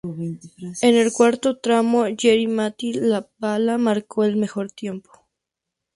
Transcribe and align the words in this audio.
En 0.81 0.95
el 0.95 1.11
cuarto 1.11 1.59
tramo 1.59 2.05
Jari-Matti 2.05 2.93
Latvala 2.93 3.77
marcó 3.77 4.23
el 4.23 4.35
mejor 4.35 4.71
tiempo. 4.71 5.27